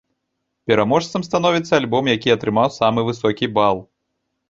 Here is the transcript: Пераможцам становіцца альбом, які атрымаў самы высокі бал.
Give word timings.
Пераможцам 0.71 1.27
становіцца 1.27 1.73
альбом, 1.81 2.11
які 2.15 2.35
атрымаў 2.39 2.75
самы 2.81 3.09
высокі 3.13 3.55
бал. 3.61 3.89